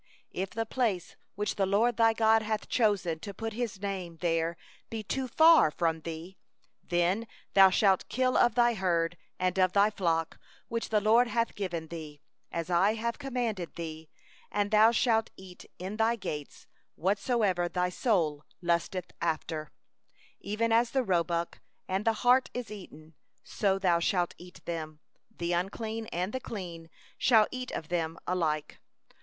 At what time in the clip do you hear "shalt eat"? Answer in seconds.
14.89-15.65, 23.99-24.61